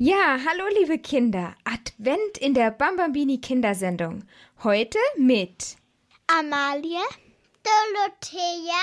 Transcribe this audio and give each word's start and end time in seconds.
Ja, 0.00 0.38
hallo 0.46 0.62
liebe 0.78 0.96
Kinder. 0.98 1.56
Advent 1.64 2.38
in 2.38 2.54
der 2.54 2.70
Bambambini 2.70 3.38
Kindersendung. 3.38 4.22
Heute 4.62 4.96
mit 5.16 5.74
Amalie, 6.28 7.02
Dorothea, 7.64 8.78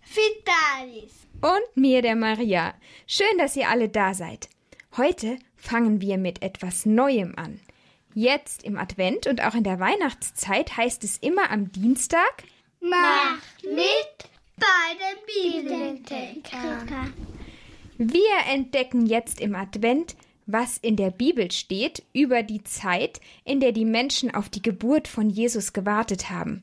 Vitalis 0.00 1.12
und 1.42 1.76
mir, 1.76 2.00
der 2.00 2.16
Maria. 2.16 2.72
Schön, 3.06 3.36
dass 3.36 3.56
ihr 3.56 3.68
alle 3.68 3.90
da 3.90 4.14
seid. 4.14 4.48
Heute 4.96 5.36
fangen 5.54 6.00
wir 6.00 6.16
mit 6.16 6.40
etwas 6.40 6.86
Neuem 6.86 7.34
an. 7.36 7.60
Jetzt 8.14 8.62
im 8.62 8.78
Advent 8.78 9.26
und 9.26 9.44
auch 9.44 9.54
in 9.54 9.64
der 9.64 9.80
Weihnachtszeit 9.80 10.78
heißt 10.78 11.04
es 11.04 11.18
immer 11.18 11.50
am 11.50 11.72
Dienstag 11.72 12.42
Macht 12.80 13.64
mit 13.64 14.30
bei 14.56 14.94
den 14.94 15.62
Bibelentdecker. 15.66 17.12
Wir 17.98 18.46
entdecken 18.50 19.04
jetzt 19.04 19.42
im 19.42 19.54
Advent, 19.54 20.16
was 20.46 20.78
in 20.78 20.96
der 20.96 21.10
Bibel 21.10 21.50
steht 21.50 22.02
über 22.12 22.42
die 22.42 22.62
Zeit, 22.64 23.20
in 23.44 23.60
der 23.60 23.72
die 23.72 23.84
Menschen 23.84 24.34
auf 24.34 24.48
die 24.48 24.62
Geburt 24.62 25.08
von 25.08 25.30
Jesus 25.30 25.72
gewartet 25.72 26.30
haben. 26.30 26.60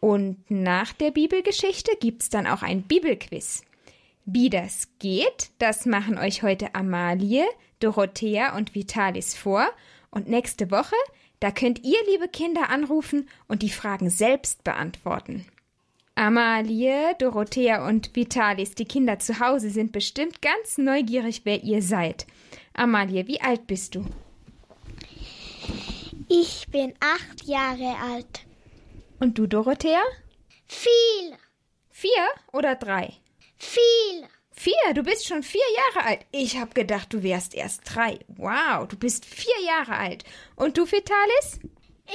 Und 0.00 0.50
nach 0.50 0.92
der 0.92 1.10
Bibelgeschichte 1.10 1.92
gibt's 1.98 2.28
dann 2.28 2.46
auch 2.46 2.62
ein 2.62 2.82
Bibelquiz. 2.82 3.62
Wie 4.26 4.50
das 4.50 4.88
geht, 4.98 5.50
das 5.58 5.86
machen 5.86 6.18
euch 6.18 6.42
heute 6.42 6.74
Amalie, 6.74 7.44
Dorothea 7.80 8.56
und 8.56 8.74
Vitalis 8.74 9.34
vor. 9.34 9.66
Und 10.10 10.28
nächste 10.28 10.70
Woche, 10.70 10.96
da 11.40 11.50
könnt 11.50 11.84
ihr, 11.84 11.98
liebe 12.10 12.28
Kinder, 12.28 12.70
anrufen 12.70 13.28
und 13.48 13.62
die 13.62 13.70
Fragen 13.70 14.10
selbst 14.10 14.64
beantworten. 14.64 15.46
Amalie, 16.14 17.14
Dorothea 17.18 17.86
und 17.86 18.14
Vitalis, 18.14 18.74
die 18.74 18.84
Kinder 18.84 19.18
zu 19.18 19.40
Hause, 19.40 19.70
sind 19.70 19.90
bestimmt 19.90 20.40
ganz 20.40 20.78
neugierig, 20.78 21.42
wer 21.44 21.64
ihr 21.64 21.82
seid. 21.82 22.26
Amalie, 22.74 23.26
wie 23.26 23.40
alt 23.40 23.66
bist 23.66 23.94
du? 23.94 24.04
Ich 26.28 26.66
bin 26.68 26.94
acht 27.00 27.44
Jahre 27.44 27.96
alt. 28.02 28.40
Und 29.20 29.38
du, 29.38 29.46
Dorothea? 29.46 30.02
Viel, 30.66 31.36
Vier 31.90 32.26
oder 32.52 32.74
drei? 32.74 33.12
viel. 33.56 34.28
Vier, 34.56 34.94
du 34.94 35.02
bist 35.02 35.26
schon 35.26 35.42
vier 35.42 35.60
Jahre 35.94 36.06
alt. 36.08 36.26
Ich 36.30 36.56
hab 36.58 36.74
gedacht, 36.74 37.12
du 37.12 37.22
wärst 37.22 37.54
erst 37.54 37.80
drei. 37.84 38.18
Wow, 38.28 38.86
du 38.86 38.96
bist 38.96 39.24
vier 39.24 39.60
Jahre 39.66 39.96
alt. 39.96 40.24
Und 40.54 40.76
du, 40.78 40.86
Vitalis? 40.86 41.58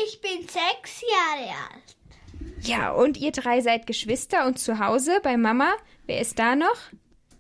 Ich 0.06 0.22
bin 0.22 0.42
sechs 0.48 1.02
Jahre 1.02 1.50
alt. 1.72 1.98
Ja, 2.62 2.92
und 2.92 3.18
ihr 3.18 3.32
drei 3.32 3.60
seid 3.62 3.88
Geschwister 3.88 4.46
und 4.48 4.58
zu 4.60 4.80
Hause 4.80 5.20
bei 5.22 5.36
Mama. 5.38 5.74
Wer 6.06 6.22
ist 6.22 6.40
da 6.40 6.56
noch? 6.56 6.78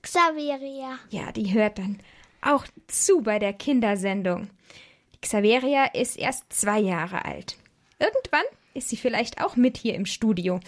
Xaveria. 0.01 0.99
Ja, 1.09 1.31
die 1.31 1.53
hört 1.53 1.77
dann 1.77 1.99
auch 2.41 2.65
zu 2.87 3.21
bei 3.21 3.39
der 3.39 3.53
Kindersendung. 3.53 4.49
Die 5.13 5.21
Xaveria 5.21 5.85
ist 5.93 6.17
erst 6.17 6.51
zwei 6.51 6.79
Jahre 6.79 7.25
alt. 7.25 7.57
Irgendwann 7.99 8.45
ist 8.73 8.89
sie 8.89 8.97
vielleicht 8.97 9.41
auch 9.43 9.55
mit 9.55 9.77
hier 9.77 9.95
im 9.95 10.05
Studio. 10.05 10.59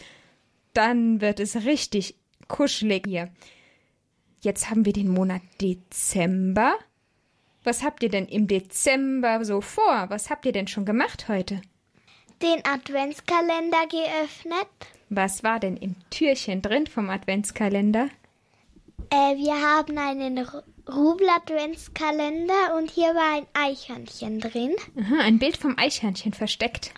Dann 0.73 1.21
wird 1.21 1.39
es 1.39 1.65
richtig 1.65 2.15
kuschelig 2.47 3.05
hier. 3.07 3.29
Jetzt 4.41 4.69
haben 4.69 4.85
wir 4.85 4.93
den 4.93 5.09
Monat 5.09 5.41
Dezember. 5.61 6.75
Was 7.63 7.83
habt 7.83 8.01
ihr 8.01 8.09
denn 8.09 8.25
im 8.25 8.47
Dezember 8.47 9.45
so 9.45 9.61
vor? 9.61 10.05
Was 10.09 10.29
habt 10.29 10.45
ihr 10.45 10.51
denn 10.51 10.67
schon 10.67 10.85
gemacht 10.85 11.27
heute? 11.27 11.61
Den 12.41 12.65
Adventskalender 12.65 13.87
geöffnet. 13.87 14.67
Was 15.09 15.43
war 15.43 15.59
denn 15.59 15.77
im 15.77 15.95
Türchen 16.09 16.61
drin 16.61 16.87
vom 16.87 17.09
Adventskalender? 17.09 18.09
Äh, 19.11 19.35
wir 19.35 19.61
haben 19.61 19.97
einen 19.97 20.39
Rubel-Adventskalender 20.93 22.75
und 22.77 22.91
hier 22.91 23.15
war 23.15 23.37
ein 23.37 23.47
Eichhörnchen 23.53 24.39
drin. 24.39 24.75
Aha, 24.99 25.21
ein 25.21 25.39
Bild 25.39 25.57
vom 25.57 25.77
Eichhörnchen 25.77 26.33
versteckt. 26.33 26.91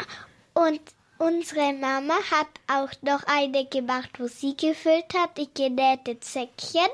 Und 0.53 0.81
unsere 1.17 1.73
Mama 1.73 2.15
hat 2.31 2.47
auch 2.67 2.91
noch 3.01 3.23
eine 3.25 3.65
gemacht, 3.65 4.09
wo 4.19 4.27
sie 4.27 4.55
gefüllt 4.57 5.13
hat, 5.15 5.37
die 5.37 5.49
genähte 5.53 6.17
Säckchen. 6.21 6.89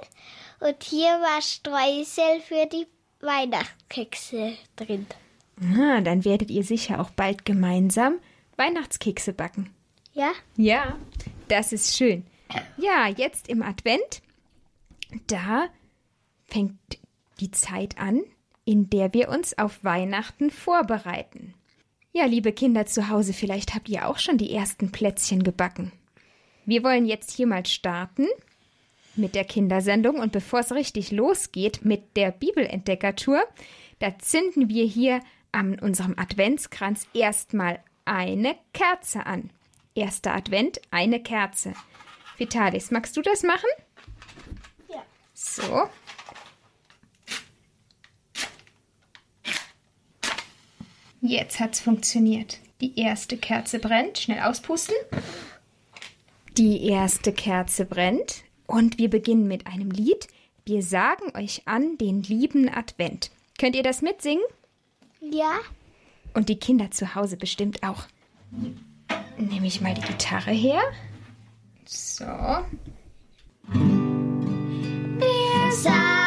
Und 0.59 0.83
hier 0.83 1.09
war 1.09 1.41
Streusel 1.41 2.41
für 2.41 2.65
die 2.65 2.87
Weihnachtskekse 3.21 4.53
drin. 4.75 5.07
Aha, 5.61 6.01
dann 6.01 6.25
werdet 6.25 6.49
ihr 6.49 6.63
sicher 6.63 6.99
auch 6.99 7.09
bald 7.09 7.45
gemeinsam 7.45 8.19
Weihnachtskekse 8.55 9.33
backen. 9.33 9.73
Ja? 10.13 10.31
Ja, 10.55 10.97
das 11.47 11.71
ist 11.73 11.95
schön. 11.95 12.25
Ja, 12.77 13.07
jetzt 13.07 13.47
im 13.47 13.61
Advent, 13.61 14.21
da 15.27 15.69
fängt 16.49 16.77
die 17.39 17.51
Zeit 17.51 17.97
an, 17.97 18.21
in 18.65 18.89
der 18.89 19.13
wir 19.13 19.29
uns 19.29 19.57
auf 19.57 19.83
Weihnachten 19.83 20.51
vorbereiten. 20.51 21.53
Ja, 22.11 22.25
liebe 22.25 22.51
Kinder 22.51 22.85
zu 22.85 23.09
Hause, 23.09 23.33
vielleicht 23.33 23.75
habt 23.75 23.89
ihr 23.89 24.07
auch 24.07 24.17
schon 24.17 24.37
die 24.37 24.53
ersten 24.53 24.91
Plätzchen 24.91 25.43
gebacken. 25.43 25.91
Wir 26.65 26.83
wollen 26.83 27.05
jetzt 27.05 27.31
hier 27.31 27.47
mal 27.47 27.65
starten 27.65 28.27
mit 29.15 29.35
der 29.35 29.45
Kindersendung 29.45 30.19
und 30.19 30.31
bevor 30.31 30.59
es 30.59 30.71
richtig 30.71 31.11
losgeht 31.11 31.83
mit 31.83 32.15
der 32.15 32.31
Bibelentdeckertour, 32.31 33.41
da 33.99 34.17
zünden 34.19 34.69
wir 34.69 34.85
hier 34.85 35.21
an 35.51 35.79
unserem 35.79 36.17
Adventskranz 36.17 37.07
erstmal 37.13 37.79
eine 38.05 38.55
Kerze 38.73 39.25
an. 39.25 39.51
Erster 39.95 40.35
Advent, 40.35 40.79
eine 40.91 41.21
Kerze. 41.21 41.73
Vitalis, 42.37 42.91
magst 42.91 43.17
du 43.17 43.21
das 43.21 43.43
machen? 43.43 43.69
Ja. 44.87 45.03
So. 45.33 45.89
Jetzt 51.21 51.59
hat's 51.59 51.79
funktioniert. 51.79 52.59
Die 52.81 52.97
erste 52.99 53.37
Kerze 53.37 53.79
brennt. 53.79 54.19
Schnell 54.19 54.41
auspusten. 54.41 54.95
Die 56.57 56.85
erste 56.85 57.33
Kerze 57.33 57.85
brennt. 57.85 58.43
Und 58.67 58.97
wir 58.97 59.09
beginnen 59.09 59.47
mit 59.47 59.67
einem 59.67 59.91
Lied. 59.91 60.27
Wir 60.65 60.83
sagen 60.83 61.35
euch 61.35 61.63
an 61.65 61.97
den 61.97 62.23
lieben 62.23 62.69
Advent. 62.69 63.31
Könnt 63.57 63.75
ihr 63.75 63.83
das 63.83 64.01
mitsingen? 64.01 64.43
Ja? 65.19 65.59
Und 66.33 66.47
die 66.47 66.59
Kinder 66.59 66.91
zu 66.91 67.15
Hause 67.15 67.35
bestimmt 67.37 67.83
auch. 67.83 68.03
Nehme 69.37 69.67
ich 69.67 69.81
mal 69.81 69.93
die 69.93 70.01
Gitarre 70.01 70.51
her. 70.51 70.81
So. 71.85 72.23
Wir 75.17 75.71
sagen 75.73 76.18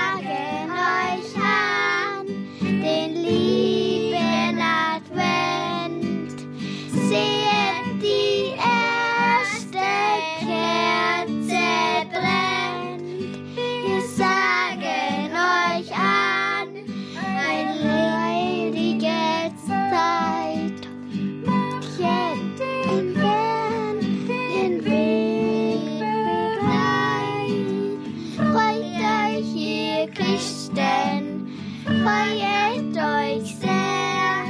freut 32.02 32.96
euch 32.96 33.56
sehr. 33.56 34.44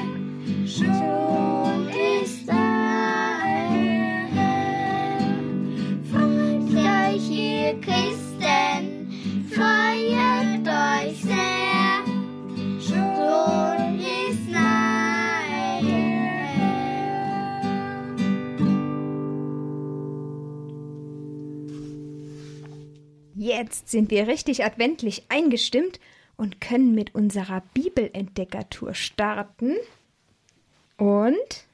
Schon 0.66 1.88
ist 1.88 2.48
Herr. 2.50 3.42
Freut 6.10 6.72
euch, 6.72 7.30
ihr 7.30 7.78
Christen, 7.80 9.10
freut 9.50 10.66
euch 10.66 11.16
sehr. 11.22 12.04
Schon 12.80 14.00
ist 14.00 14.48
Herr. 14.50 15.82
Jetzt 23.34 23.90
sind 23.90 24.10
wir 24.10 24.26
richtig 24.26 24.64
adventlich 24.64 25.24
eingestimmt 25.28 26.00
und 26.42 26.60
können 26.60 26.92
mit 26.92 27.14
unserer 27.14 27.62
Bibelentdeckertour 27.72 28.94
starten. 28.94 29.76
Und 30.96 31.68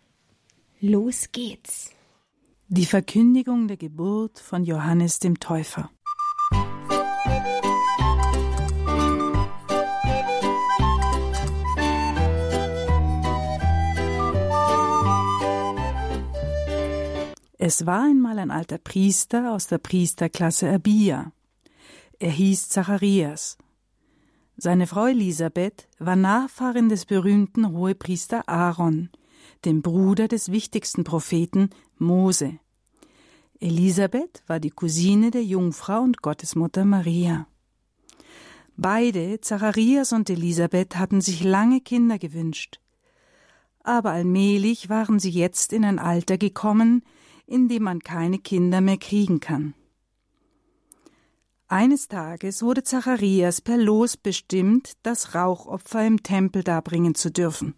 los 0.78 1.32
geht's. 1.32 1.90
Die 2.68 2.84
Verkündigung 2.84 3.66
der 3.66 3.78
Geburt 3.78 4.38
von 4.38 4.64
Johannes 4.64 5.20
dem 5.20 5.40
Täufer. 5.40 5.90
Es 17.56 17.86
war 17.86 18.02
einmal 18.02 18.38
ein 18.38 18.50
alter 18.50 18.76
Priester 18.76 19.50
aus 19.54 19.66
der 19.66 19.78
Priesterklasse 19.78 20.70
Abia. 20.70 21.32
Er 22.18 22.30
hieß 22.30 22.68
Zacharias. 22.68 23.56
Seine 24.60 24.88
Frau 24.88 25.06
Elisabeth 25.06 25.86
war 26.00 26.16
Nachfahrin 26.16 26.88
des 26.88 27.06
berühmten 27.06 27.70
Hohepriester 27.70 28.48
Aaron, 28.48 29.08
dem 29.64 29.82
Bruder 29.82 30.26
des 30.26 30.50
wichtigsten 30.50 31.04
Propheten 31.04 31.70
Mose. 31.96 32.58
Elisabeth 33.60 34.42
war 34.48 34.58
die 34.58 34.70
Cousine 34.70 35.30
der 35.30 35.44
Jungfrau 35.44 36.00
und 36.00 36.22
Gottesmutter 36.22 36.84
Maria. 36.84 37.46
Beide, 38.76 39.40
Zacharias 39.40 40.12
und 40.12 40.28
Elisabeth, 40.28 40.96
hatten 40.96 41.20
sich 41.20 41.44
lange 41.44 41.80
Kinder 41.80 42.18
gewünscht. 42.18 42.80
Aber 43.84 44.10
allmählich 44.10 44.88
waren 44.88 45.20
sie 45.20 45.30
jetzt 45.30 45.72
in 45.72 45.84
ein 45.84 46.00
Alter 46.00 46.36
gekommen, 46.36 47.04
in 47.46 47.68
dem 47.68 47.84
man 47.84 48.00
keine 48.00 48.40
Kinder 48.40 48.80
mehr 48.80 48.98
kriegen 48.98 49.38
kann. 49.38 49.74
Eines 51.70 52.08
Tages 52.08 52.62
wurde 52.62 52.82
Zacharias 52.82 53.60
per 53.60 53.76
Los 53.76 54.16
bestimmt, 54.16 54.92
das 55.02 55.34
Rauchopfer 55.34 56.06
im 56.06 56.22
Tempel 56.22 56.64
darbringen 56.64 57.14
zu 57.14 57.30
dürfen. 57.30 57.74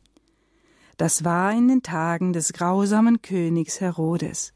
Das 0.97 1.25
war 1.25 1.53
in 1.53 1.67
den 1.67 1.83
Tagen 1.83 2.33
des 2.33 2.53
grausamen 2.53 3.21
Königs 3.21 3.81
Herodes. 3.81 4.53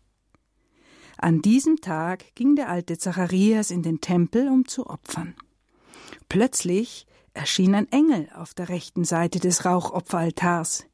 An 1.19 1.42
diesem 1.42 1.81
Tag 1.81 2.36
ging 2.36 2.54
der 2.54 2.69
alte 2.69 2.96
Zacharias 2.96 3.72
in 3.72 3.82
den 3.82 4.00
Tempel, 4.00 4.46
um 4.46 4.69
zu 4.69 4.86
opfern. 4.86 5.34
Plötzlich 6.28 7.08
erschien 7.32 7.75
ein 7.75 7.90
Engel 7.90 8.28
auf 8.37 8.54
der 8.54 8.69
rechten 8.69 9.04
Seite 9.04 9.40
des 9.40 9.64
Rauchopferaltars. 9.64 10.87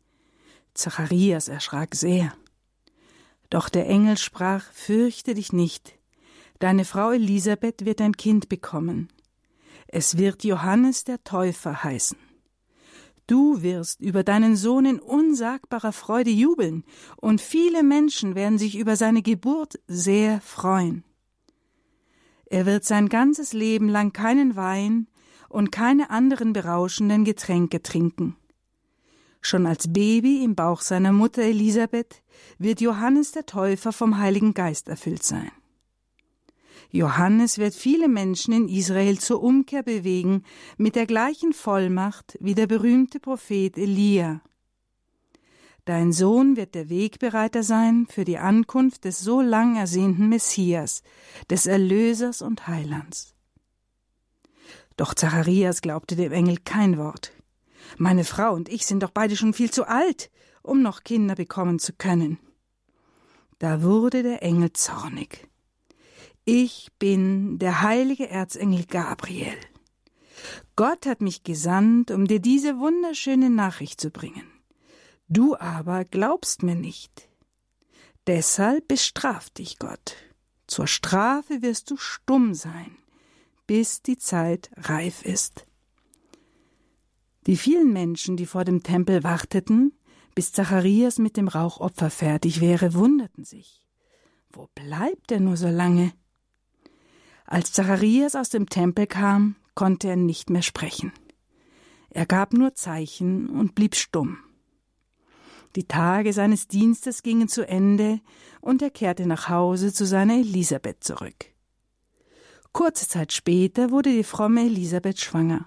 Zacharias 0.72 1.48
erschrak 1.48 1.94
sehr. 1.94 2.32
Doch 3.50 3.69
der 3.69 3.86
Engel 3.86 4.16
sprach 4.16 4.64
Fürchte 4.72 5.34
dich 5.34 5.52
nicht, 5.52 6.00
deine 6.60 6.84
Frau 6.84 7.10
Elisabeth 7.10 7.84
wird 7.84 8.00
ein 8.00 8.16
Kind 8.16 8.48
bekommen. 8.48 9.08
Es 9.88 10.16
wird 10.16 10.44
Johannes 10.44 11.02
der 11.02 11.24
Täufer 11.24 11.82
heißen. 11.82 12.16
Du 13.26 13.62
wirst 13.62 14.00
über 14.00 14.24
deinen 14.24 14.56
Sohn 14.56 14.86
in 14.86 14.98
unsagbarer 15.00 15.92
Freude 15.92 16.30
jubeln, 16.30 16.84
und 17.16 17.40
viele 17.40 17.82
Menschen 17.82 18.34
werden 18.34 18.58
sich 18.58 18.76
über 18.76 18.96
seine 18.96 19.22
Geburt 19.22 19.80
sehr 19.86 20.40
freuen. 20.40 21.04
Er 22.46 22.66
wird 22.66 22.84
sein 22.84 23.08
ganzes 23.08 23.52
Leben 23.52 23.88
lang 23.88 24.12
keinen 24.12 24.56
Wein 24.56 25.06
und 25.48 25.70
keine 25.70 26.10
anderen 26.10 26.52
berauschenden 26.52 27.24
Getränke 27.24 27.82
trinken. 27.82 28.36
Schon 29.40 29.66
als 29.66 29.92
Baby 29.92 30.44
im 30.44 30.54
Bauch 30.54 30.80
seiner 30.82 31.12
Mutter 31.12 31.42
Elisabeth 31.42 32.22
wird 32.58 32.80
Johannes 32.80 33.32
der 33.32 33.46
Täufer 33.46 33.92
vom 33.92 34.18
Heiligen 34.18 34.54
Geist 34.54 34.88
erfüllt 34.88 35.22
sein. 35.22 35.50
Johannes 36.92 37.58
wird 37.58 37.75
viele 37.75 38.08
Menschen 38.08 38.52
in 38.52 38.69
Israel 38.69 39.19
zur 39.19 39.42
Umkehr 39.42 39.82
bewegen 39.82 40.42
mit 40.76 40.96
der 40.96 41.06
gleichen 41.06 41.52
Vollmacht 41.52 42.37
wie 42.40 42.54
der 42.54 42.66
berühmte 42.66 43.20
Prophet 43.20 43.78
Elia. 43.78 44.40
Dein 45.84 46.12
Sohn 46.12 46.56
wird 46.56 46.75
der 46.75 46.88
Wegbereiter 46.88 47.62
sein 47.62 48.06
für 48.08 48.25
die 48.25 48.38
Ankunft 48.38 49.04
des 49.04 49.20
so 49.20 49.40
lang 49.40 49.76
ersehnten 49.76 50.28
Messias, 50.28 51.02
des 51.48 51.66
Erlösers 51.66 52.42
und 52.42 52.66
Heilands. 52.66 53.34
Doch 54.96 55.14
Zacharias 55.14 55.81
glaubte 55.81 56.16
dem 56.16 56.32
Engel 56.32 56.58
kein 56.58 56.98
Wort. 56.98 57.32
Meine 57.96 58.25
Frau 58.25 58.52
und 58.52 58.69
ich 58.69 58.84
sind 58.84 59.02
doch 59.02 59.10
beide 59.10 59.36
schon 59.36 59.54
viel 59.54 59.70
zu 59.70 59.86
alt, 59.86 60.31
um 60.62 60.82
noch 60.82 61.02
Kinder 61.04 61.36
bekommen 61.36 61.78
zu 61.78 61.93
können. 61.93 62.38
Da 63.58 63.82
wurde 63.82 64.22
der 64.22 64.43
Engel 64.43 64.72
zornig. 64.72 65.50
Ich 66.44 66.88
bin 66.98 67.58
der 67.58 67.82
heilige 67.82 68.28
Erzengel 68.28 68.87
Gabriel. 68.87 69.54
Gott 70.75 71.04
hat 71.06 71.20
mich 71.20 71.42
gesandt, 71.42 72.10
um 72.10 72.26
dir 72.26 72.40
diese 72.40 72.78
wunderschöne 72.78 73.50
Nachricht 73.50 74.00
zu 74.00 74.10
bringen. 74.10 74.50
Du 75.28 75.56
aber 75.56 76.04
glaubst 76.04 76.62
mir 76.62 76.75
nicht. 76.75 77.28
Deshalb 78.26 78.88
bestraft 78.88 79.58
dich 79.58 79.78
Gott. 79.78 80.16
Zur 80.66 80.87
Strafe 80.87 81.62
wirst 81.62 81.90
du 81.90 81.96
stumm 81.96 82.54
sein, 82.54 82.96
bis 83.66 84.02
die 84.02 84.16
Zeit 84.16 84.70
reif 84.76 85.25
ist. 85.25 85.66
Die 87.46 87.56
vielen 87.56 87.93
Menschen, 87.93 88.36
die 88.36 88.46
vor 88.46 88.64
dem 88.64 88.82
Tempel 88.82 89.25
warteten, 89.25 89.93
bis 90.34 90.52
Zacharias 90.52 91.19
mit 91.19 91.36
dem 91.36 91.48
Rauchopfer 91.48 92.10
fertig 92.10 92.60
wäre, 92.60 92.94
wunderten 92.94 93.44
sich. 93.44 93.86
Wo 94.52 94.69
bleibt 94.75 95.32
er 95.32 95.40
nur 95.40 95.56
so 95.56 95.69
lange? 95.69 96.12
Als 97.50 97.73
Zacharias 97.73 98.37
aus 98.37 98.49
dem 98.49 98.69
Tempel 98.69 99.08
kam, 99.08 99.56
konnte 99.75 100.08
er 100.08 100.17
nicht 100.17 100.50
mehr 100.50 100.62
sprechen. 100.62 101.12
Er 102.08 102.25
gab 102.25 102.52
nur 102.52 102.75
Zeichen 102.75 103.50
und 103.50 103.75
blieb 103.75 103.97
stumm. 103.97 104.38
Die 105.75 105.82
Tage 105.82 106.32
seines 106.32 106.69
Dienstes 106.69 107.25
gingen 107.25 107.49
zu 107.49 107.67
Ende 107.67 108.20
und 108.61 108.82
er 108.82 108.91
kehrte 108.91 109.26
nach 109.26 109.49
Hause 109.49 109.93
zu 109.93 110.06
seiner 110.06 110.35
Elisabeth 110.35 111.02
zurück. 111.02 111.47
Kurze 112.73 113.08
Zeit 113.08 113.32
später 113.32 113.91
wurde 113.91 114.11
die 114.12 114.25
fromme 114.25 114.62
Elisabeth 114.62 115.20
schwanger. 115.20 115.67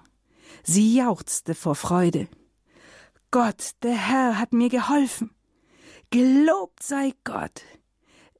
Sie 0.62 0.96
jauchzte 0.96 1.54
vor 1.54 1.74
Freude. 1.74 2.28
Gott, 3.30 3.72
der 3.82 3.96
Herr 3.96 4.38
hat 4.38 4.54
mir 4.54 4.70
geholfen. 4.70 5.32
Gelobt 6.08 6.82
sei 6.82 7.12
Gott. 7.24 7.62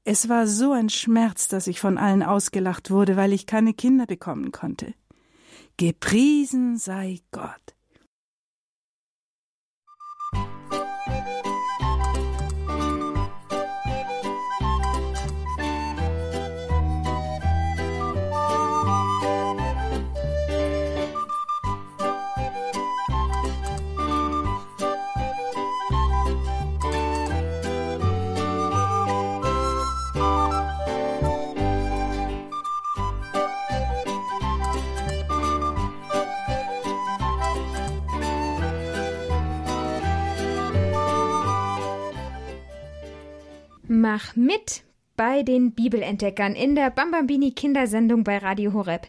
Es 0.05 0.29
war 0.29 0.47
so 0.47 0.73
ein 0.73 0.91
Schmerz, 0.91 1.49
dass 1.49 1.67
ich 1.67 1.81
von 1.81 1.97
allen 1.97 2.23
ausgelacht 2.23 2.91
wurde, 2.91 3.17
weil 3.17 3.33
ich 3.33 3.47
keine 3.47 3.73
Kinder 3.73 4.05
bekommen 4.05 4.53
konnte. 4.53 4.93
Gepriesen 5.79 6.77
sei 6.77 7.21
Gott. 7.33 7.74
Mach 44.15 44.37
mit 44.37 44.85
bei 45.17 45.43
den 45.43 45.73
Bibelentdeckern 45.73 46.55
in 46.55 46.77
der 46.77 46.91
Bambambini 46.91 47.51
Kindersendung 47.51 48.23
bei 48.23 48.39
Radio 48.39 48.73
Horeb. 48.73 49.09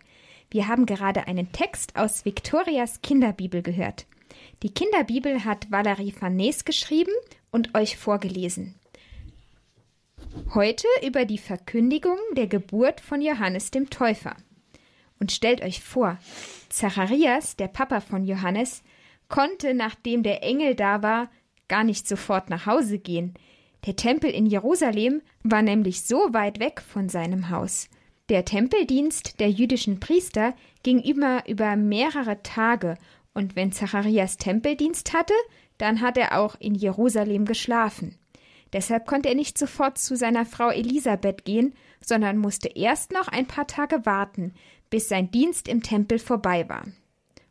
Wir 0.49 0.67
haben 0.67 0.87
gerade 0.87 1.27
einen 1.27 1.51
Text 1.51 1.95
aus 1.95 2.25
Viktorias 2.25 3.03
Kinderbibel 3.03 3.61
gehört. 3.61 4.07
Die 4.63 4.73
Kinderbibel 4.73 5.45
hat 5.45 5.69
Valerie 5.69 6.11
Farnes 6.11 6.65
geschrieben 6.65 7.11
und 7.51 7.75
euch 7.75 7.97
vorgelesen. 7.97 8.73
Heute 10.55 10.87
über 11.05 11.25
die 11.25 11.37
Verkündigung 11.37 12.17
der 12.35 12.47
Geburt 12.47 12.99
von 12.99 13.21
Johannes 13.21 13.69
dem 13.69 13.91
Täufer. 13.91 14.35
Und 15.19 15.31
stellt 15.31 15.61
euch 15.61 15.83
vor, 15.83 16.17
Zacharias, 16.69 17.55
der 17.55 17.67
Papa 17.67 18.01
von 18.01 18.25
Johannes, 18.25 18.81
konnte, 19.29 19.75
nachdem 19.75 20.23
der 20.23 20.41
Engel 20.41 20.73
da 20.73 21.03
war, 21.03 21.29
gar 21.67 21.83
nicht 21.83 22.07
sofort 22.07 22.49
nach 22.49 22.65
Hause 22.65 22.97
gehen. 22.97 23.35
Der 23.85 23.95
Tempel 23.95 24.31
in 24.31 24.45
Jerusalem 24.45 25.21
war 25.43 25.61
nämlich 25.61 26.03
so 26.03 26.33
weit 26.33 26.59
weg 26.59 26.81
von 26.81 27.09
seinem 27.09 27.49
Haus. 27.49 27.89
Der 28.29 28.43
Tempeldienst 28.43 29.39
der 29.39 29.51
jüdischen 29.51 29.99
Priester 29.99 30.55
ging 30.81 30.99
immer 30.99 31.47
über 31.47 31.75
mehrere 31.75 32.41
Tage, 32.41 32.95
und 33.33 33.55
wenn 33.55 33.71
Zacharias 33.71 34.37
Tempeldienst 34.37 35.13
hatte, 35.13 35.33
dann 35.77 36.01
hat 36.01 36.17
er 36.17 36.39
auch 36.39 36.55
in 36.59 36.73
Jerusalem 36.73 37.45
geschlafen. 37.45 38.17
Deshalb 38.73 39.05
konnte 39.05 39.29
er 39.29 39.35
nicht 39.35 39.57
sofort 39.57 39.97
zu 39.97 40.15
seiner 40.15 40.45
Frau 40.45 40.69
Elisabeth 40.69 41.45
gehen, 41.45 41.73
sondern 42.01 42.37
musste 42.37 42.69
erst 42.69 43.11
noch 43.11 43.27
ein 43.27 43.45
paar 43.45 43.67
Tage 43.67 44.05
warten, 44.05 44.53
bis 44.89 45.09
sein 45.09 45.31
Dienst 45.31 45.67
im 45.67 45.83
Tempel 45.83 46.17
vorbei 46.17 46.67
war. 46.69 46.85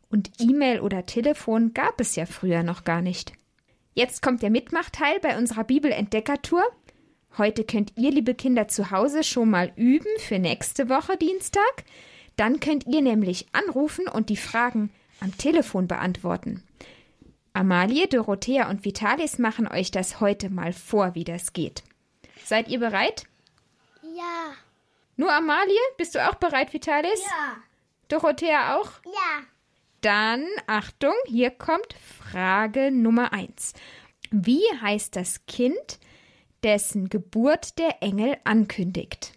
Und 0.09 0.31
E-Mail 0.39 0.81
oder 0.81 1.05
Telefon 1.05 1.73
gab 1.73 2.01
es 2.01 2.15
ja 2.15 2.25
früher 2.25 2.63
noch 2.63 2.83
gar 2.83 3.01
nicht. 3.01 3.33
Jetzt 3.95 4.21
kommt 4.21 4.41
der 4.41 4.49
Mitmachteil 4.49 5.21
bei 5.21 5.37
unserer 5.37 5.63
Bibelentdeckertour. 5.63 6.65
Heute 7.37 7.63
könnt 7.63 7.93
ihr, 7.95 8.11
liebe 8.11 8.35
Kinder, 8.35 8.67
zu 8.67 8.91
Hause 8.91 9.23
schon 9.23 9.49
mal 9.49 9.71
üben 9.77 10.09
für 10.19 10.37
nächste 10.37 10.89
Woche 10.89 11.15
Dienstag. 11.15 11.85
Dann 12.35 12.59
könnt 12.59 12.85
ihr 12.87 13.01
nämlich 13.01 13.47
anrufen 13.53 14.09
und 14.09 14.27
die 14.27 14.35
Fragen 14.35 14.91
am 15.21 15.37
Telefon 15.37 15.87
beantworten. 15.87 16.61
Amalie, 17.53 18.07
Dorothea 18.07 18.69
und 18.69 18.83
Vitalis 18.83 19.39
machen 19.39 19.65
euch 19.65 19.91
das 19.91 20.19
heute 20.19 20.49
mal 20.49 20.73
vor, 20.73 21.15
wie 21.15 21.23
das 21.23 21.53
geht. 21.53 21.83
Seid 22.43 22.67
ihr 22.67 22.79
bereit? 22.79 23.23
Ja. 24.03 24.55
Nur 25.15 25.31
Amalie? 25.31 25.79
Bist 25.97 26.15
du 26.15 26.29
auch 26.29 26.35
bereit, 26.35 26.73
Vitalis? 26.73 27.23
Ja. 27.23 27.55
Dorothea 28.09 28.75
auch? 28.75 28.89
Ja. 29.05 29.45
Dann, 30.05 30.45
Achtung, 30.67 31.15
hier 31.25 31.49
kommt 31.49 31.95
Frage 31.95 32.91
Nummer 32.91 33.33
eins. 33.33 33.73
Wie 34.29 34.61
heißt 34.79 35.15
das 35.15 35.47
Kind, 35.47 35.99
dessen 36.61 37.09
Geburt 37.09 37.79
der 37.79 38.03
Engel 38.03 38.37
ankündigt? 38.43 39.33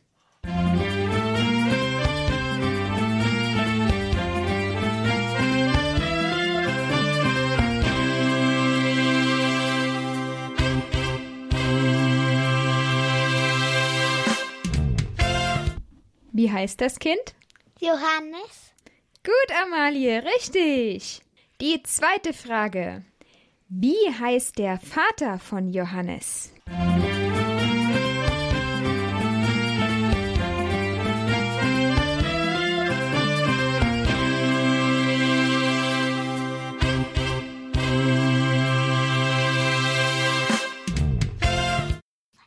Wie 16.31 16.53
heißt 16.53 16.79
das 16.83 16.99
Kind? 16.99 17.35
Johannes. 17.81 18.68
Gut, 19.25 19.57
Amalie, 19.63 20.23
richtig. 20.25 21.21
Die 21.61 21.83
zweite 21.83 22.33
Frage. 22.33 23.05
Wie 23.69 24.11
heißt 24.19 24.59
der 24.59 24.79
Vater 24.79 25.39
von 25.39 25.69
Johannes? 25.69 26.53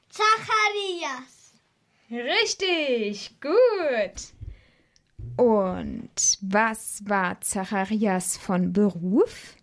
Zacharias. 0.10 1.54
Richtig, 2.10 3.40
gut. 3.40 4.41
Und 5.42 6.38
was 6.42 7.02
war 7.08 7.42
Zacharias 7.42 8.38
von 8.38 8.74
Beruf? 8.74 9.56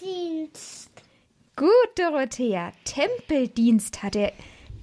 Tempeldienst. 0.00 0.90
Gut, 1.56 1.68
Dorothea. 1.98 2.72
Tempeldienst 2.86 4.02
hat 4.02 4.16
er 4.16 4.32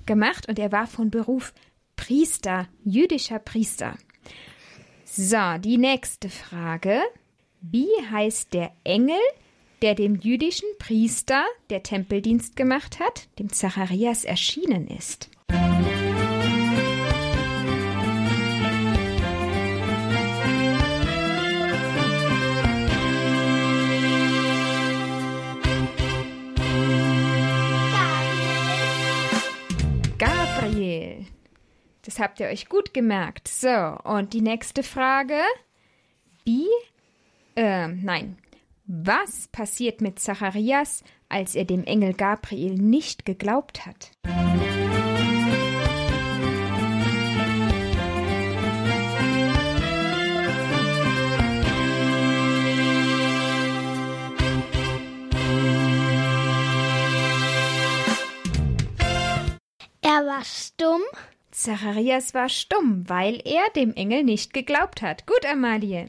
gemacht 0.06 0.48
und 0.48 0.60
er 0.60 0.72
war 0.72 0.86
von 0.86 1.10
Beruf 1.10 1.54
Priester, 2.00 2.70
jüdischer 2.86 3.40
Priester. 3.40 3.98
So, 5.04 5.58
die 5.60 5.78
nächste 5.78 6.30
Frage. 6.30 7.02
Wie 7.60 7.90
heißt 8.10 8.54
der 8.54 8.72
Engel, 8.86 9.20
der 9.82 9.96
dem 9.96 10.16
jüdischen 10.16 10.70
Priester, 10.80 11.44
der 11.70 11.84
Tempeldienst 11.84 12.56
gemacht 12.56 13.00
hat, 13.02 13.28
dem 13.38 13.52
Zacharias 13.52 14.24
erschienen 14.24 14.88
ist? 14.88 15.30
Das 32.20 32.26
habt 32.26 32.42
ihr 32.42 32.48
euch 32.48 32.68
gut 32.68 32.94
gemerkt. 32.94 33.48
So, 33.48 33.70
und 34.04 34.34
die 34.34 34.42
nächste 34.42 34.84
Frage. 34.84 35.40
Wie, 36.44 36.68
äh, 37.56 37.88
nein, 37.88 38.38
was 38.86 39.48
passiert 39.48 40.02
mit 40.02 40.20
Zacharias, 40.20 41.06
als 41.30 41.56
er 41.56 41.64
dem 41.64 41.86
Engel 41.86 42.14
Gabriel 42.14 42.74
nicht 42.74 43.26
geglaubt 43.26 43.86
hat? 43.86 44.12
Zacharias 61.60 62.34
war 62.34 62.48
stumm, 62.48 63.04
weil 63.08 63.42
er 63.44 63.70
dem 63.76 63.94
Engel 63.94 64.24
nicht 64.24 64.54
geglaubt 64.54 65.02
hat. 65.02 65.28
Gut, 65.28 65.46
Amalie. 65.46 66.08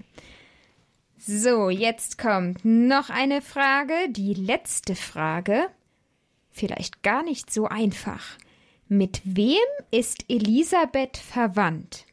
So, 1.18 1.70
jetzt 1.70 2.18
kommt 2.18 2.64
noch 2.64 3.10
eine 3.10 3.42
Frage, 3.42 3.94
die 4.10 4.32
letzte 4.32 4.94
Frage. 4.94 5.66
Vielleicht 6.52 7.02
gar 7.02 7.24
nicht 7.24 7.52
so 7.52 7.66
einfach. 7.66 8.38
Mit 8.86 9.22
wem 9.24 9.58
ist 9.90 10.24
Elisabeth 10.28 11.16
verwandt? 11.16 12.06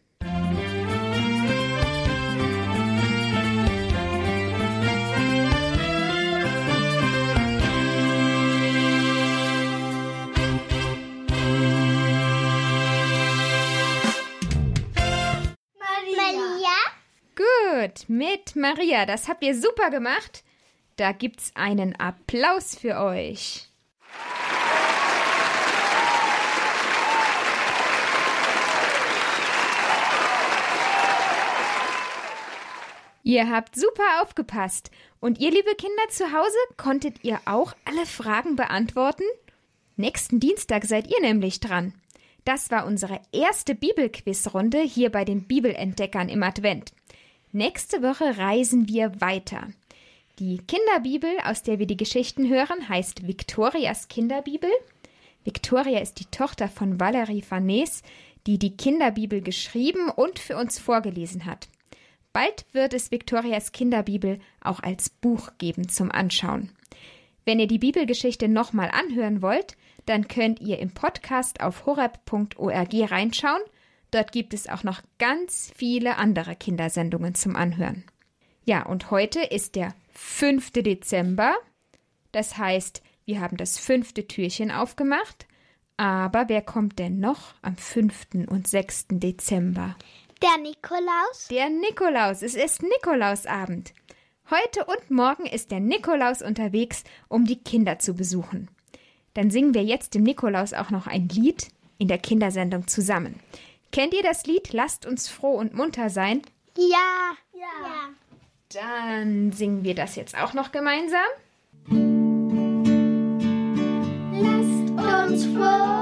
Gut, 17.97 18.09
mit 18.09 18.55
Maria. 18.55 19.05
Das 19.05 19.27
habt 19.27 19.43
ihr 19.43 19.55
super 19.55 19.89
gemacht. 19.89 20.43
Da 20.97 21.11
gibt's 21.11 21.51
einen 21.55 21.95
Applaus 21.95 22.75
für 22.75 22.99
euch. 22.99 23.69
Ihr 33.23 33.49
habt 33.49 33.75
super 33.75 34.21
aufgepasst. 34.21 34.91
Und 35.19 35.39
ihr, 35.39 35.51
liebe 35.51 35.75
Kinder 35.75 36.09
zu 36.09 36.31
Hause, 36.31 36.57
konntet 36.77 37.23
ihr 37.23 37.39
auch 37.45 37.73
alle 37.85 38.05
Fragen 38.05 38.55
beantworten? 38.55 39.23
Nächsten 39.95 40.39
Dienstag 40.39 40.85
seid 40.85 41.07
ihr 41.07 41.19
nämlich 41.21 41.59
dran. 41.59 41.93
Das 42.45 42.71
war 42.71 42.85
unsere 42.85 43.19
erste 43.31 43.75
Bibelquizrunde 43.75 44.81
hier 44.81 45.11
bei 45.11 45.25
den 45.25 45.47
Bibelentdeckern 45.47 46.29
im 46.29 46.43
Advent. 46.43 46.93
Nächste 47.57 48.03
Woche 48.03 48.37
reisen 48.37 48.87
wir 48.87 49.19
weiter. 49.19 49.69
Die 50.37 50.59
Kinderbibel, 50.59 51.31
aus 51.43 51.63
der 51.63 51.79
wir 51.79 51.87
die 51.87 51.97
Geschichten 51.97 52.47
hören, 52.49 52.87
heißt 52.87 53.25
Victorias 53.25 54.09
Kinderbibel. 54.09 54.69
Victoria 55.43 55.99
ist 55.99 56.19
die 56.19 56.25
Tochter 56.25 56.67
von 56.67 56.99
Valerie 56.99 57.41
Farnese, 57.41 58.03
die 58.45 58.59
die 58.59 58.77
Kinderbibel 58.77 59.41
geschrieben 59.41 60.07
und 60.09 60.37
für 60.37 60.55
uns 60.55 60.77
vorgelesen 60.77 61.45
hat. 61.45 61.67
Bald 62.31 62.67
wird 62.73 62.93
es 62.93 63.09
Victorias 63.09 63.71
Kinderbibel 63.71 64.39
auch 64.61 64.83
als 64.83 65.09
Buch 65.09 65.49
geben 65.57 65.89
zum 65.89 66.11
Anschauen. 66.11 66.69
Wenn 67.43 67.59
ihr 67.59 67.65
die 67.65 67.79
Bibelgeschichte 67.79 68.47
nochmal 68.47 68.91
anhören 68.91 69.41
wollt, 69.41 69.77
dann 70.05 70.27
könnt 70.27 70.59
ihr 70.59 70.77
im 70.77 70.91
Podcast 70.91 71.59
auf 71.61 71.87
horeb.org 71.87 72.93
reinschauen. 73.09 73.63
Dort 74.17 74.31
gibt 74.31 74.55
es 74.55 74.67
auch 74.67 74.83
noch 74.83 75.03
ganz 75.19 75.71
viele 75.75 76.17
andere 76.17 76.55
Kindersendungen 76.55 77.35
zum 77.35 77.55
Anhören. 77.55 78.03
Ja, 78.65 78.83
und 78.83 79.11
heute 79.11 79.41
ist 79.41 79.75
der 79.75 79.93
5. 80.13 80.71
Dezember. 80.71 81.53
Das 82.31 82.57
heißt, 82.57 83.03
wir 83.25 83.41
haben 83.41 83.57
das 83.57 83.77
fünfte 83.77 84.27
Türchen 84.27 84.71
aufgemacht. 84.71 85.45
Aber 85.97 86.45
wer 86.47 86.63
kommt 86.63 86.97
denn 86.97 87.19
noch 87.19 87.53
am 87.61 87.77
5. 87.77 88.47
und 88.47 88.67
6. 88.67 89.05
Dezember? 89.11 89.95
Der 90.41 90.63
Nikolaus. 90.63 91.49
Der 91.51 91.69
Nikolaus. 91.69 92.41
Es 92.41 92.55
ist 92.55 92.81
Nikolausabend. 92.81 93.93
Heute 94.49 94.85
und 94.85 95.11
morgen 95.11 95.45
ist 95.45 95.69
der 95.69 95.79
Nikolaus 95.79 96.41
unterwegs, 96.41 97.03
um 97.27 97.45
die 97.45 97.61
Kinder 97.61 97.99
zu 97.99 98.15
besuchen. 98.15 98.67
Dann 99.35 99.51
singen 99.51 99.75
wir 99.75 99.83
jetzt 99.83 100.15
dem 100.15 100.23
Nikolaus 100.23 100.73
auch 100.73 100.89
noch 100.89 101.05
ein 101.05 101.29
Lied 101.29 101.67
in 101.99 102.07
der 102.07 102.17
Kindersendung 102.17 102.87
zusammen. 102.87 103.39
Kennt 103.91 104.13
ihr 104.13 104.23
das 104.23 104.45
Lied 104.45 104.73
Lasst 104.73 105.05
uns 105.05 105.27
froh 105.27 105.53
und 105.53 105.73
munter 105.73 106.09
sein? 106.09 106.41
Ja. 106.77 107.35
Ja. 107.53 108.09
Dann 108.73 109.51
singen 109.51 109.83
wir 109.83 109.95
das 109.95 110.15
jetzt 110.15 110.37
auch 110.37 110.53
noch 110.53 110.71
gemeinsam. 110.71 111.19
Lasst 114.33 115.31
uns 115.31 115.45
froh 115.45 115.96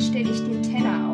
stelle 0.00 0.30
ich 0.30 0.40
den 0.40 0.62
Teller 0.62 1.06
auf. 1.06 1.09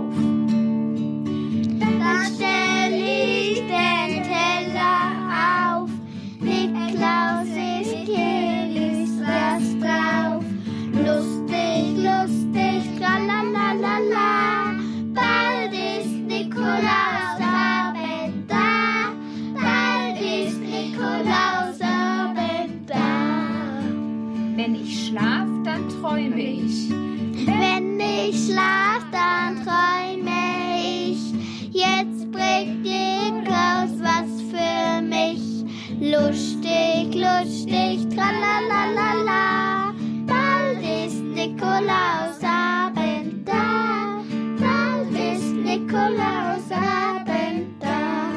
Lustig, 38.56 38.56
tralalala. 38.56 39.92
Bald 40.26 40.82
ist 40.82 41.22
Nikolausabend 41.22 43.46
da. 43.48 44.24
Bald 44.58 45.12
ist 45.12 45.52
Nikolausabend 45.52 47.80
da. 47.80 48.32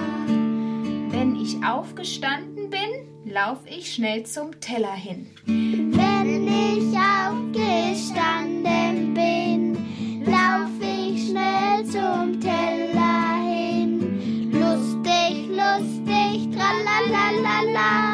Wenn 1.10 1.36
ich 1.36 1.58
aufgestanden 1.66 2.70
bin, 2.70 3.08
lauf 3.26 3.58
ich 3.66 3.96
schnell 3.96 4.24
zum 4.26 4.60
Teller 4.60 4.94
hin. 4.94 5.28
Wenn 5.46 6.48
ich 6.48 6.96
aufgestanden 6.98 9.14
bin, 9.14 9.78
lauf 10.26 10.70
ich 10.82 11.30
schnell 11.30 11.86
zum 11.86 12.40
Teller 12.40 13.42
hin. 13.44 14.52
Lustig, 14.52 15.50
lustig, 15.50 16.50
tralalala, 16.56 18.09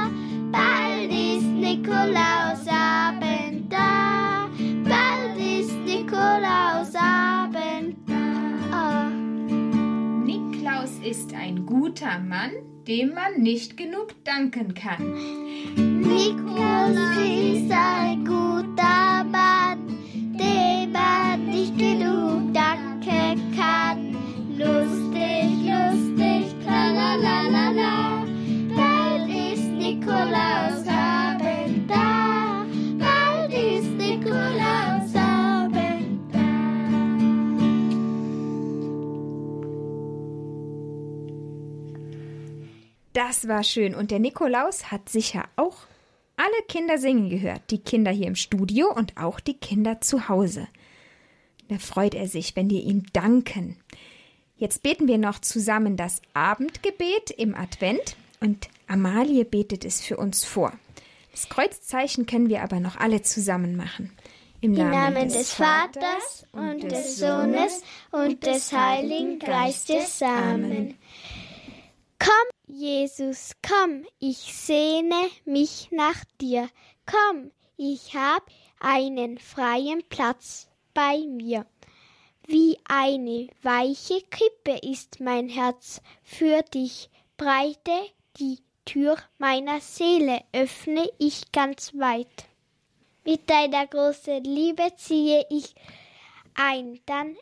ist 1.85 1.91
Nikolausabend 1.91 3.71
da. 3.71 4.49
Bald 4.83 5.37
ist 5.37 5.77
Nikolausabend 5.85 7.95
da. 8.07 9.09
Niklaus 10.25 10.97
ist 11.03 11.31
ein 11.33 11.65
guter 11.65 12.19
Mann, 12.19 12.51
dem 12.87 13.13
man 13.13 13.41
nicht 13.41 13.75
genug 13.77 14.13
danken 14.23 14.73
kann. 14.73 15.13
Nikolaus 15.75 16.97
ist 17.23 17.71
ein 17.71 18.25
guter 18.25 18.33
Mann, 18.33 18.55
Das 43.15 43.47
war 43.47 43.63
schön 43.63 43.95
und 43.95 44.11
der 44.11 44.19
Nikolaus 44.19 44.91
hat 44.91 45.07
sicher 45.07 45.45
auch 45.55 45.77
alle 46.35 46.67
Kinder 46.67 46.97
singen 46.97 47.29
gehört, 47.29 47.61
die 47.71 47.79
Kinder 47.79 48.11
hier 48.11 48.27
im 48.27 48.35
Studio 48.35 48.91
und 48.93 49.15
auch 49.15 49.39
die 49.39 49.53
Kinder 49.53 50.01
zu 50.01 50.27
Hause. 50.27 50.67
Da 51.69 51.77
freut 51.77 52.13
er 52.13 52.27
sich, 52.27 52.57
wenn 52.57 52.69
wir 52.69 52.83
ihm 52.83 53.03
danken. 53.13 53.77
Jetzt 54.57 54.83
beten 54.83 55.07
wir 55.07 55.17
noch 55.17 55.39
zusammen 55.39 55.95
das 55.95 56.21
Abendgebet 56.33 57.31
im 57.37 57.55
Advent 57.55 58.17
und 58.41 58.67
Amalie 58.87 59.45
betet 59.45 59.85
es 59.85 60.01
für 60.01 60.17
uns 60.17 60.43
vor. 60.43 60.73
Das 61.31 61.47
Kreuzzeichen 61.47 62.25
können 62.25 62.49
wir 62.49 62.63
aber 62.63 62.81
noch 62.81 62.97
alle 62.97 63.21
zusammen 63.21 63.77
machen. 63.77 64.11
Im 64.59 64.73
Namen 64.73 65.29
des 65.29 65.53
Vaters 65.53 66.45
und 66.51 66.83
des 66.83 67.17
Sohnes 67.17 67.81
und 68.11 68.45
des 68.45 68.73
Heiligen 68.73 69.39
Geistes. 69.39 70.21
Amen. 70.21 70.95
Komm, 72.19 72.54
Jesus, 72.67 73.51
komm, 73.61 74.05
ich 74.19 74.37
sehne 74.37 75.29
mich 75.45 75.89
nach 75.91 76.23
dir. 76.41 76.69
Komm, 77.05 77.51
ich 77.77 78.15
hab 78.15 78.43
einen 78.79 79.37
freien 79.37 80.03
Platz 80.09 80.67
bei 80.93 81.19
mir. 81.27 81.65
Wie 82.47 82.77
eine 82.87 83.47
weiche 83.61 84.21
Krippe 84.29 84.79
ist 84.87 85.19
mein 85.19 85.49
Herz 85.49 86.01
für 86.23 86.63
dich. 86.63 87.09
Breite 87.37 88.09
die 88.39 88.59
Tür 88.85 89.17
meiner 89.37 89.81
Seele 89.81 90.41
öffne 90.53 91.09
ich 91.17 91.51
ganz 91.51 91.93
weit. 91.95 92.45
Mit 93.25 93.49
deiner 93.49 93.87
großen 93.87 94.43
Liebe 94.43 94.95
ziehe 94.95 95.45
ich 95.49 95.73
ein, 96.53 96.99
dann 97.05 97.35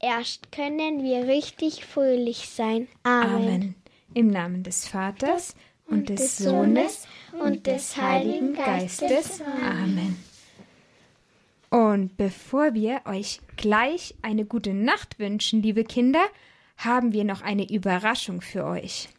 erst 0.00 0.52
können 0.52 1.02
wir 1.02 1.26
richtig 1.26 1.84
fröhlich 1.84 2.48
sein. 2.48 2.88
Amen. 3.02 3.34
Amen. 3.34 3.85
Im 4.16 4.28
Namen 4.28 4.62
des 4.62 4.88
Vaters 4.88 5.54
und 5.84 6.08
des 6.08 6.38
Sohnes 6.38 7.06
und 7.38 7.66
des 7.66 7.98
Heiligen 7.98 8.54
Geistes. 8.54 9.42
Amen. 9.60 10.16
Und 11.68 12.16
bevor 12.16 12.72
wir 12.72 13.02
euch 13.04 13.42
gleich 13.58 14.14
eine 14.22 14.46
gute 14.46 14.72
Nacht 14.72 15.18
wünschen, 15.18 15.60
liebe 15.60 15.84
Kinder, 15.84 16.24
haben 16.78 17.12
wir 17.12 17.24
noch 17.24 17.42
eine 17.42 17.70
Überraschung 17.70 18.40
für 18.40 18.64
euch. 18.64 19.10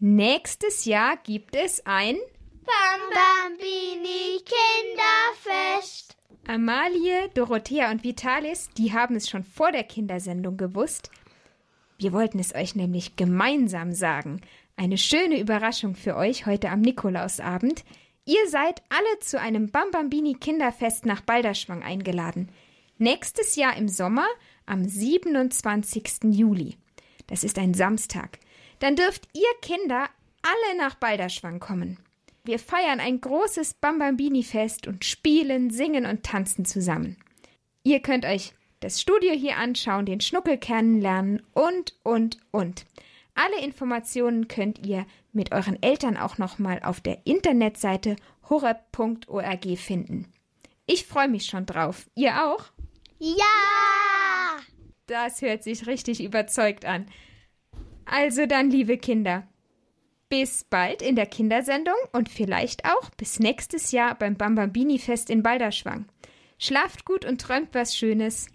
Nächstes 0.00 0.84
Jahr 0.84 1.16
gibt 1.24 1.56
es 1.56 1.86
ein 1.86 2.18
Bambini 2.62 4.38
Kinderfest. 4.44 6.14
Amalie, 6.46 7.30
Dorothea 7.32 7.90
und 7.90 8.04
Vitalis, 8.04 8.68
die 8.76 8.92
haben 8.92 9.16
es 9.16 9.30
schon 9.30 9.44
vor 9.44 9.72
der 9.72 9.84
Kindersendung 9.84 10.58
gewusst. 10.58 11.10
Wir 11.98 12.12
wollten 12.12 12.38
es 12.38 12.54
euch 12.54 12.74
nämlich 12.74 13.16
gemeinsam 13.16 13.92
sagen. 13.92 14.40
Eine 14.76 14.98
schöne 14.98 15.38
Überraschung 15.38 15.94
für 15.94 16.16
euch 16.16 16.46
heute 16.46 16.70
am 16.70 16.80
Nikolausabend. 16.80 17.84
Ihr 18.24 18.48
seid 18.48 18.82
alle 18.88 19.18
zu 19.20 19.38
einem 19.40 19.70
Bambambini 19.70 20.34
Kinderfest 20.34 21.06
nach 21.06 21.20
Balderschwang 21.20 21.82
eingeladen. 21.82 22.48
Nächstes 22.98 23.56
Jahr 23.56 23.76
im 23.76 23.88
Sommer 23.88 24.26
am 24.66 24.84
27. 24.84 26.24
Juli. 26.30 26.76
Das 27.26 27.44
ist 27.44 27.58
ein 27.58 27.74
Samstag. 27.74 28.38
Dann 28.80 28.96
dürft 28.96 29.28
ihr 29.34 29.42
Kinder 29.62 30.08
alle 30.42 30.78
nach 30.78 30.94
Balderschwang 30.96 31.60
kommen. 31.60 31.98
Wir 32.44 32.58
feiern 32.58 33.00
ein 33.00 33.20
großes 33.20 33.74
Bambambini-Fest 33.74 34.86
und 34.86 35.04
spielen, 35.04 35.70
singen 35.70 36.04
und 36.04 36.24
tanzen 36.24 36.64
zusammen. 36.64 37.16
Ihr 37.82 38.00
könnt 38.00 38.26
euch 38.26 38.52
das 38.84 39.00
Studio 39.00 39.32
hier 39.32 39.56
anschauen, 39.56 40.04
den 40.04 40.20
Schnuckel 40.20 40.58
kennenlernen 40.58 41.42
und, 41.54 41.94
und, 42.02 42.38
und. 42.50 42.84
Alle 43.34 43.64
Informationen 43.64 44.46
könnt 44.46 44.86
ihr 44.86 45.06
mit 45.32 45.52
euren 45.52 45.82
Eltern 45.82 46.18
auch 46.18 46.36
nochmal 46.36 46.80
auf 46.84 47.00
der 47.00 47.26
Internetseite 47.26 48.16
horeb.org 48.50 49.78
finden. 49.78 50.30
Ich 50.86 51.06
freue 51.06 51.28
mich 51.28 51.46
schon 51.46 51.64
drauf. 51.64 52.10
Ihr 52.14 52.44
auch? 52.44 52.66
Ja! 53.18 53.44
Das 55.06 55.40
hört 55.40 55.62
sich 55.62 55.86
richtig 55.86 56.22
überzeugt 56.22 56.84
an. 56.84 57.06
Also 58.04 58.44
dann, 58.44 58.70
liebe 58.70 58.98
Kinder, 58.98 59.48
bis 60.28 60.64
bald 60.64 61.00
in 61.00 61.16
der 61.16 61.26
Kindersendung 61.26 61.94
und 62.12 62.28
vielleicht 62.28 62.84
auch 62.84 63.08
bis 63.16 63.40
nächstes 63.40 63.92
Jahr 63.92 64.14
beim 64.14 64.36
Bambambini-Fest 64.36 65.30
in 65.30 65.42
Balderschwang. 65.42 66.04
Schlaft 66.58 67.06
gut 67.06 67.24
und 67.24 67.40
träumt 67.40 67.70
was 67.72 67.96
Schönes. 67.96 68.48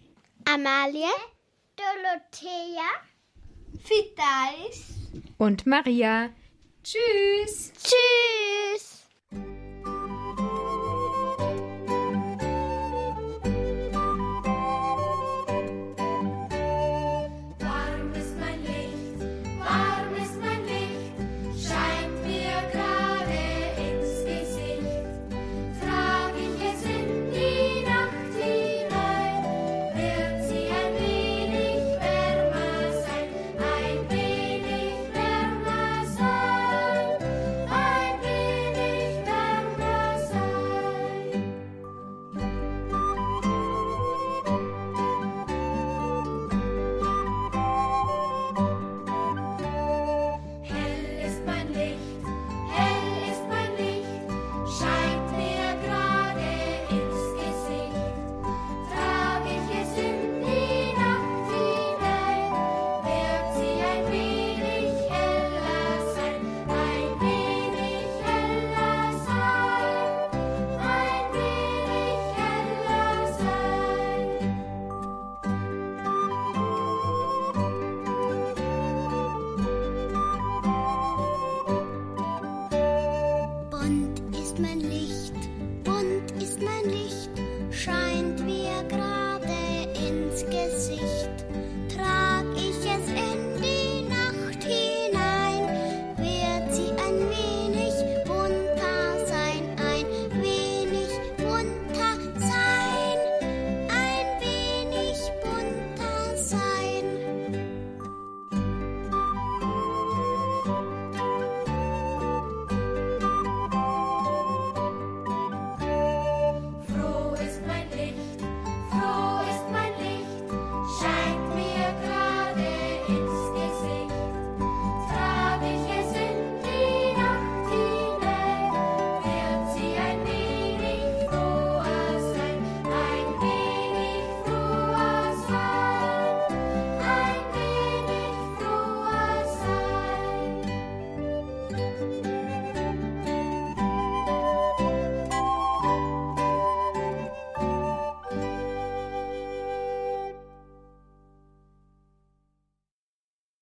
Amalie, 0.52 1.06
Dorothea, 1.76 2.90
Vitalis. 3.88 4.96
Und 5.38 5.68
Maria. 5.68 6.32
Tschüss. 6.82 7.72
Tschüss! 7.74 9.06